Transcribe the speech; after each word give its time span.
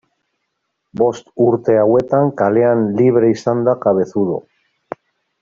Bost 1.01 1.27
urte 1.47 1.75
hauetan 1.81 2.31
kalean 2.39 2.83
libre 3.03 3.31
izan 3.35 3.63
da 3.69 3.77
Cabezudo. 3.85 4.41